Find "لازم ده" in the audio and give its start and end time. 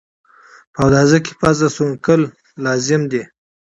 2.65-3.23